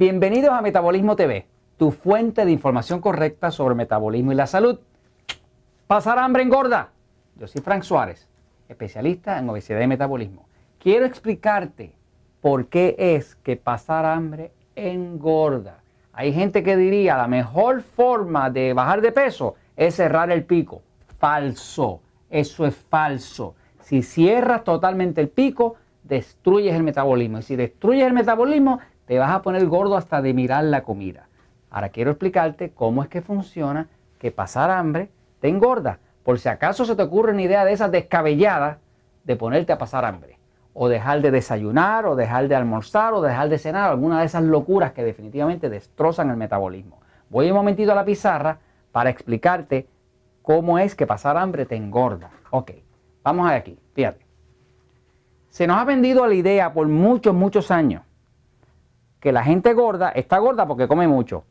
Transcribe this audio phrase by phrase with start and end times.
[0.00, 1.46] Bienvenidos a Metabolismo TV,
[1.76, 4.80] tu fuente de información correcta sobre metabolismo y la salud.
[5.86, 6.88] ¿Pasar hambre engorda?
[7.36, 8.26] Yo soy Frank Suárez,
[8.70, 10.48] especialista en obesidad y metabolismo.
[10.78, 11.92] Quiero explicarte
[12.40, 15.82] por qué es que pasar hambre engorda.
[16.14, 20.80] Hay gente que diría la mejor forma de bajar de peso es cerrar el pico.
[21.18, 23.54] Falso, eso es falso.
[23.82, 27.40] Si cierras totalmente el pico, destruyes el metabolismo.
[27.40, 31.26] Y si destruyes el metabolismo, te vas a poner gordo hasta de mirar la comida.
[31.68, 33.88] Ahora quiero explicarte cómo es que funciona
[34.20, 35.10] que pasar hambre
[35.40, 35.98] te engorda.
[36.22, 38.78] Por si acaso se te ocurre una idea de esas descabelladas
[39.24, 40.38] de ponerte a pasar hambre.
[40.74, 43.90] O dejar de desayunar, o dejar de almorzar, o dejar de cenar.
[43.90, 47.00] Alguna de esas locuras que definitivamente destrozan el metabolismo.
[47.30, 48.58] Voy un momentito a la pizarra
[48.92, 49.88] para explicarte
[50.40, 52.30] cómo es que pasar hambre te engorda.
[52.50, 52.70] Ok,
[53.24, 54.24] vamos a aquí, fíjate.
[55.48, 58.02] Se nos ha vendido la idea por muchos, muchos años
[59.20, 61.44] que la gente gorda está gorda porque come mucho.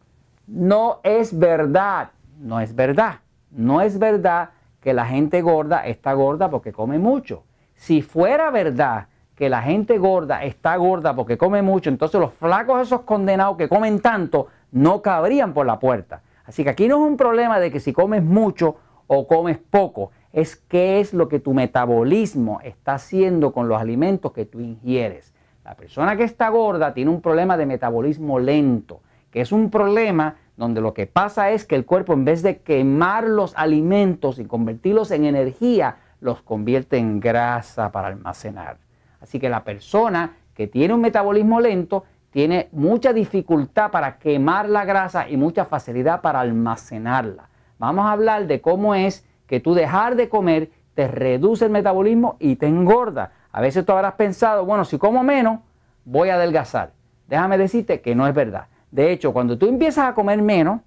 [0.48, 3.20] No es verdad, no es verdad.
[3.52, 7.44] No es verdad que la gente gorda está gorda porque come mucho.
[7.76, 12.82] Si fuera verdad que la gente gorda está gorda porque come mucho, entonces los flacos
[12.82, 16.22] esos condenados que comen tanto no cabrían por la puerta.
[16.46, 20.12] Así que aquí no es un problema de que si comes mucho o comes poco,
[20.34, 25.34] es qué es lo que tu metabolismo está haciendo con los alimentos que tú ingieres.
[25.64, 30.36] La persona que está gorda tiene un problema de metabolismo lento, que es un problema
[30.58, 34.46] donde lo que pasa es que el cuerpo en vez de quemar los alimentos y
[34.46, 38.78] convertirlos en energía, los convierte en grasa para almacenar.
[39.22, 44.86] Así que la persona que tiene un metabolismo lento tiene mucha dificultad para quemar la
[44.86, 47.50] grasa y mucha facilidad para almacenarla.
[47.80, 52.36] Vamos a hablar de cómo es que tú dejar de comer te reduce el metabolismo
[52.40, 53.32] y te engorda.
[53.52, 55.60] A veces tú habrás pensado, bueno, si como menos,
[56.06, 56.92] voy a adelgazar.
[57.28, 58.68] Déjame decirte que no es verdad.
[58.92, 60.82] De hecho, cuando tú empiezas a comer menos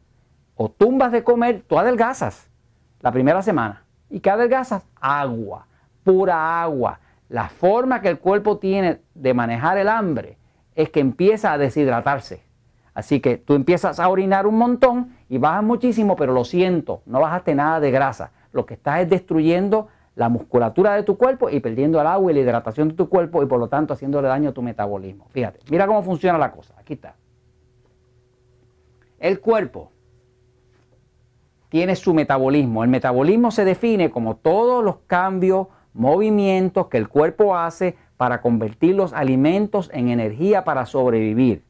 [0.56, 2.48] o tumbas de comer, tú adelgazas
[3.00, 3.84] la primera semana.
[4.10, 4.84] ¿Y qué adelgazas?
[5.00, 5.66] Agua,
[6.04, 7.00] pura agua.
[7.28, 10.36] La forma que el cuerpo tiene de manejar el hambre
[10.74, 12.42] es que empieza a deshidratarse.
[12.94, 17.20] Así que tú empiezas a orinar un montón y bajas muchísimo, pero lo siento, no
[17.20, 18.32] bajaste nada de grasa.
[18.52, 22.34] Lo que estás es destruyendo la musculatura de tu cuerpo y perdiendo el agua y
[22.34, 25.26] la hidratación de tu cuerpo y por lo tanto haciéndole daño a tu metabolismo.
[25.30, 26.74] Fíjate, mira cómo funciona la cosa.
[26.78, 27.16] Aquí está.
[29.18, 29.90] El cuerpo
[31.68, 32.84] tiene su metabolismo.
[32.84, 38.94] El metabolismo se define como todos los cambios, movimientos que el cuerpo hace para convertir
[38.94, 41.64] los alimentos en energía para sobrevivir.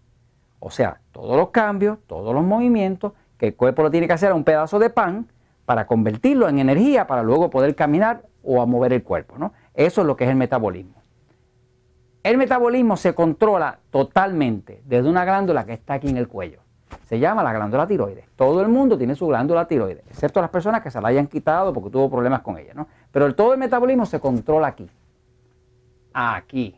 [0.58, 4.32] O sea, todos los cambios, todos los movimientos que el cuerpo lo tiene que hacer
[4.32, 5.28] a un pedazo de pan
[5.64, 9.36] para convertirlo en energía para luego poder caminar o a mover el cuerpo.
[9.38, 9.52] ¿no?
[9.74, 11.02] Eso es lo que es el metabolismo.
[12.22, 16.60] El metabolismo se controla totalmente desde una glándula que está aquí en el cuello.
[17.06, 18.26] Se llama la glándula tiroides.
[18.36, 21.72] Todo el mundo tiene su glándula tiroides, excepto las personas que se la hayan quitado
[21.72, 22.74] porque tuvo problemas con ella.
[22.74, 22.86] ¿no?
[23.10, 24.88] Pero todo el metabolismo se controla aquí.
[26.12, 26.76] Aquí.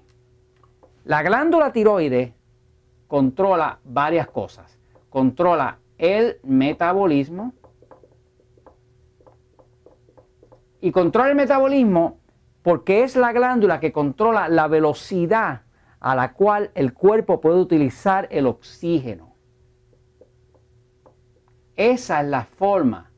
[1.04, 2.32] La glándula tiroides
[3.06, 4.78] controla varias cosas.
[5.10, 7.52] Controla el metabolismo,
[10.84, 12.18] y controla el metabolismo
[12.62, 15.62] porque es la glándula que controla la velocidad
[15.98, 19.34] a la cual el cuerpo puede utilizar el oxígeno.
[21.74, 23.10] Esa es la forma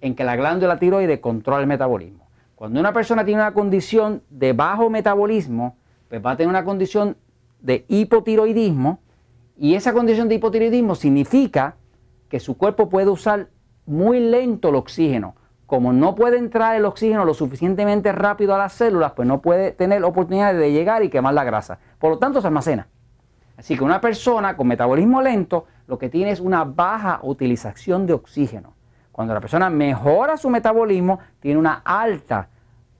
[0.00, 2.28] en que la glándula tiroide controla el metabolismo.
[2.54, 5.76] Cuando una persona tiene una condición de bajo metabolismo,
[6.08, 7.16] pues va a tener una condición
[7.58, 9.00] de hipotiroidismo
[9.56, 11.74] y esa condición de hipotiroidismo significa
[12.28, 13.48] que su cuerpo puede usar
[13.84, 15.34] muy lento el oxígeno
[15.66, 19.72] como no puede entrar el oxígeno lo suficientemente rápido a las células, pues no puede
[19.72, 21.78] tener oportunidad de llegar y quemar la grasa.
[21.98, 22.88] Por lo tanto, se almacena.
[23.56, 28.12] Así que una persona con metabolismo lento lo que tiene es una baja utilización de
[28.12, 28.74] oxígeno.
[29.12, 32.48] Cuando la persona mejora su metabolismo, tiene una alta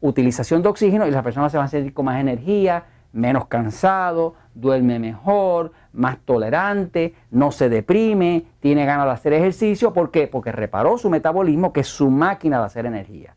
[0.00, 2.84] utilización de oxígeno y la persona se va a sentir con más energía,
[3.14, 9.92] menos cansado, duerme mejor, más tolerante, no se deprime, tiene ganas de hacer ejercicio.
[9.92, 10.26] ¿Por qué?
[10.26, 13.34] Porque reparó su metabolismo, que es su máquina de hacer energía.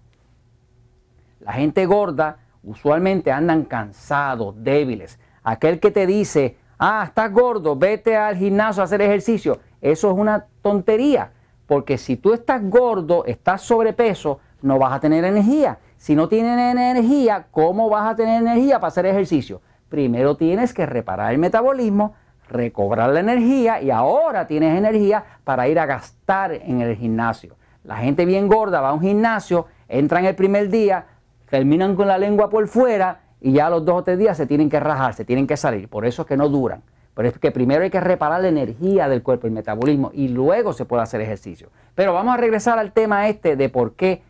[1.39, 5.19] La gente gorda usualmente andan cansados, débiles.
[5.43, 9.59] Aquel que te dice, ah, estás gordo, vete al gimnasio a hacer ejercicio.
[9.79, 11.31] Eso es una tontería,
[11.67, 15.77] porque si tú estás gordo, estás sobrepeso, no vas a tener energía.
[15.97, 19.61] Si no tienes energía, ¿cómo vas a tener energía para hacer ejercicio?
[19.89, 22.15] Primero tienes que reparar el metabolismo,
[22.49, 27.55] recobrar la energía y ahora tienes energía para ir a gastar en el gimnasio.
[27.83, 31.05] La gente bien gorda va a un gimnasio, entran el primer día,
[31.49, 34.45] terminan con la lengua por fuera y ya a los dos o tres días se
[34.45, 35.87] tienen que rajar, se tienen que salir.
[35.87, 36.83] Por eso es que no duran.
[37.13, 40.73] Pero es que primero hay que reparar la energía del cuerpo, el metabolismo, y luego
[40.73, 41.69] se puede hacer ejercicio.
[41.95, 44.21] Pero vamos a regresar al tema este de por qué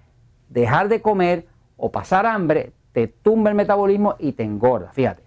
[0.48, 4.92] dejar de comer o pasar hambre te tumba el metabolismo y te engorda.
[4.94, 5.22] Fíjate,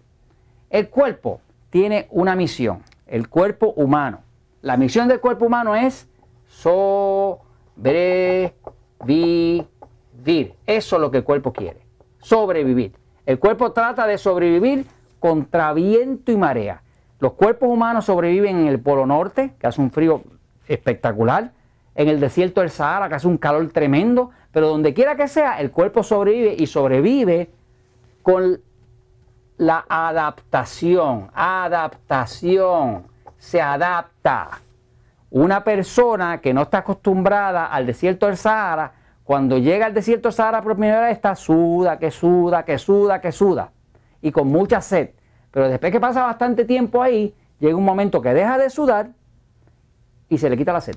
[0.70, 4.20] el cuerpo tiene una misión, el cuerpo humano.
[4.62, 6.08] La misión del cuerpo humano es
[6.46, 8.54] sobrevivir.
[10.66, 11.80] Eso es lo que el cuerpo quiere,
[12.20, 12.94] sobrevivir.
[13.26, 14.86] El cuerpo trata de sobrevivir
[15.18, 16.82] contra viento y marea.
[17.18, 20.22] Los cuerpos humanos sobreviven en el Polo Norte, que hace un frío
[20.66, 21.52] espectacular,
[21.94, 25.60] en el desierto del Sahara, que hace un calor tremendo, pero donde quiera que sea,
[25.60, 27.50] el cuerpo sobrevive y sobrevive
[28.22, 28.60] con
[29.60, 31.30] la adaptación.
[31.34, 33.04] Adaptación.
[33.36, 34.62] Se adapta.
[35.30, 38.92] Una persona que no está acostumbrada al desierto del Sahara,
[39.22, 43.20] cuando llega al desierto del Sahara por primera vez, está suda, que suda, que suda,
[43.20, 43.70] que suda.
[44.22, 45.10] Y con mucha sed.
[45.50, 49.10] Pero después que pasa bastante tiempo ahí, llega un momento que deja de sudar
[50.30, 50.96] y se le quita la sed.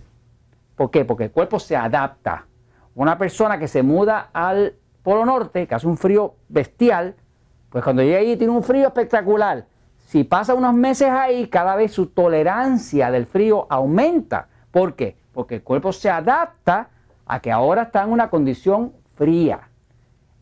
[0.77, 1.03] ¿Por qué?
[1.03, 2.45] Porque el cuerpo se adapta.
[2.95, 7.15] Una persona que se muda al Polo Norte, que hace un frío bestial,
[7.73, 9.65] pues cuando llega ahí tiene un frío espectacular.
[10.05, 14.47] Si pasa unos meses ahí, cada vez su tolerancia del frío aumenta.
[14.69, 15.17] ¿Por qué?
[15.33, 16.89] Porque el cuerpo se adapta
[17.25, 19.61] a que ahora está en una condición fría.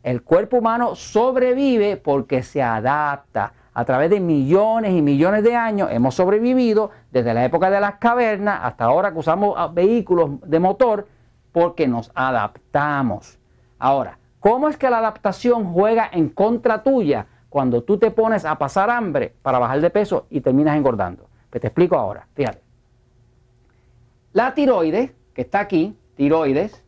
[0.03, 5.87] El cuerpo humano sobrevive porque se adapta a través de millones y millones de años
[5.89, 11.07] hemos sobrevivido desde la época de las cavernas hasta ahora que usamos vehículos de motor
[11.53, 13.39] porque nos adaptamos.
[13.79, 18.57] Ahora, ¿cómo es que la adaptación juega en contra tuya cuando tú te pones a
[18.57, 21.29] pasar hambre para bajar de peso y terminas engordando?
[21.49, 22.61] Te explico ahora, fíjate.
[24.33, 26.83] La tiroides, que está aquí, tiroides,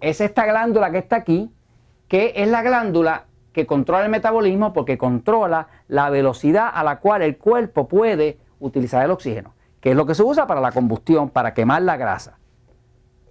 [0.00, 1.50] es esta glándula que está aquí,
[2.08, 7.22] que es la glándula que controla el metabolismo porque controla la velocidad a la cual
[7.22, 11.30] el cuerpo puede utilizar el oxígeno, que es lo que se usa para la combustión,
[11.30, 12.38] para quemar la grasa.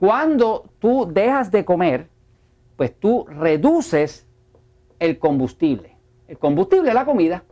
[0.01, 2.09] Cuando tú dejas de comer,
[2.75, 4.25] pues tú reduces
[4.97, 5.95] el combustible.
[6.27, 7.43] El combustible es la comida.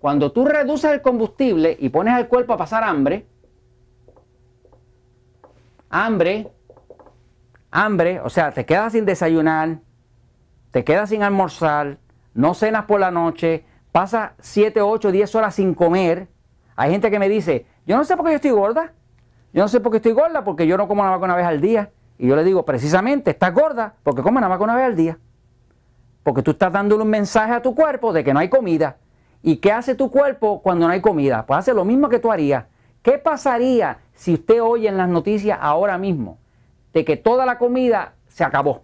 [0.00, 3.28] Cuando tú reduces el combustible y pones al cuerpo a pasar hambre,
[5.88, 6.50] hambre,
[7.70, 9.78] hambre, o sea, te quedas sin desayunar,
[10.72, 11.98] te quedas sin almorzar,
[12.34, 16.26] no cenas por la noche, pasas 7, 8, 10 horas sin comer.
[16.74, 18.94] Hay gente que me dice, yo no sé por qué yo estoy gorda.
[19.52, 21.36] Yo no sé por qué estoy gorda porque yo no como nada más que una
[21.36, 21.90] vez al día.
[22.18, 24.96] Y yo le digo, precisamente, estás gorda porque comes nada más que una vez al
[24.96, 25.18] día.
[26.22, 28.96] Porque tú estás dándole un mensaje a tu cuerpo de que no hay comida.
[29.42, 31.46] ¿Y qué hace tu cuerpo cuando no hay comida?
[31.46, 32.64] Pues hace lo mismo que tú harías.
[33.02, 36.38] ¿Qué pasaría si usted oye en las noticias ahora mismo
[36.92, 38.82] de que toda la comida se acabó?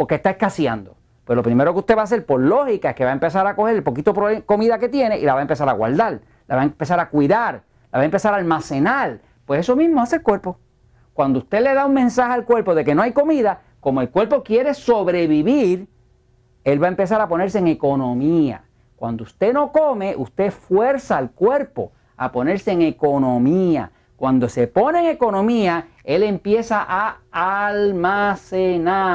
[0.00, 0.96] o que está escaseando.
[1.24, 3.46] Pues lo primero que usted va a hacer, por lógica, es que va a empezar
[3.48, 6.20] a coger el poquito de comida que tiene y la va a empezar a guardar,
[6.46, 9.18] la va a empezar a cuidar, la va a empezar a almacenar.
[9.48, 10.58] Pues eso mismo hace el cuerpo.
[11.12, 14.10] Cuando usted le da un mensaje al cuerpo de que no hay comida, como el
[14.10, 15.88] cuerpo quiere sobrevivir,
[16.62, 18.62] él va a empezar a ponerse en economía.
[18.94, 23.90] Cuando usted no come, usted fuerza al cuerpo a ponerse en economía.
[24.16, 29.08] Cuando se pone en economía, él empieza a almacenar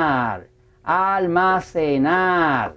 [0.84, 2.75] almacenar.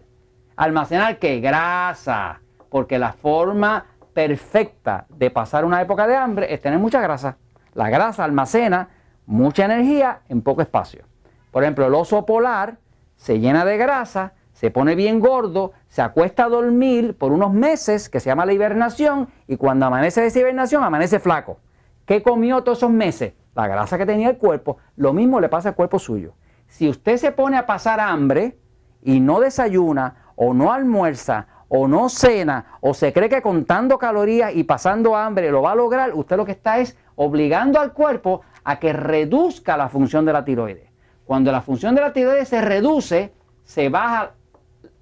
[0.57, 1.41] ¿Almacenar qué?
[1.41, 2.41] Grasa.
[2.71, 7.37] Porque la forma perfecta de pasar una época de hambre es tener mucha grasa.
[7.77, 8.89] La grasa almacena
[9.27, 11.05] mucha energía en poco espacio.
[11.53, 12.79] Por ejemplo, el oso polar
[13.17, 18.09] se llena de grasa, se pone bien gordo, se acuesta a dormir por unos meses,
[18.09, 21.59] que se llama la hibernación, y cuando amanece de esa hibernación, amanece flaco.
[22.05, 23.35] ¿Qué comió todos esos meses?
[23.55, 24.79] La grasa que tenía el cuerpo.
[24.97, 26.35] Lo mismo le pasa al cuerpo suyo
[26.69, 28.59] si usted se pone a pasar hambre
[29.03, 34.55] y no desayuna o no almuerza o no cena o se cree que contando calorías
[34.55, 38.43] y pasando hambre lo va a lograr, usted lo que está es obligando al cuerpo
[38.65, 40.91] a que reduzca la función de la tiroides.
[41.25, 43.33] Cuando la función de la tiroides se reduce,
[43.65, 44.33] se baja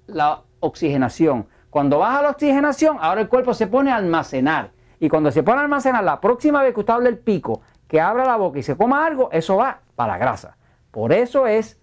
[0.07, 1.47] la oxigenación.
[1.69, 4.71] Cuando baja la oxigenación, ahora el cuerpo se pone a almacenar.
[4.99, 8.01] Y cuando se pone a almacenar, la próxima vez que usted hable el pico, que
[8.01, 10.57] abra la boca y se coma algo, eso va para la grasa.
[10.91, 11.79] Por eso es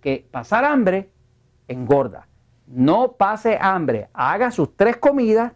[0.00, 1.10] que pasar hambre
[1.66, 2.28] engorda.
[2.66, 5.52] No pase hambre, haga sus tres comidas,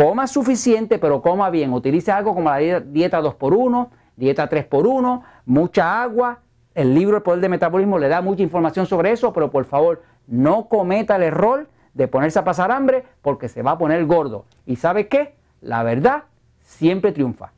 [0.00, 1.74] coma suficiente, pero coma bien.
[1.74, 6.38] Utilice algo como la dieta 2x1, dieta 3x1, mucha agua.
[6.74, 10.02] El libro El Poder de Metabolismo le da mucha información sobre eso, pero por favor,
[10.26, 14.46] no cometa el error de ponerse a pasar hambre porque se va a poner gordo.
[14.64, 15.34] ¿Y sabe qué?
[15.60, 16.22] La verdad
[16.62, 17.52] siempre triunfa.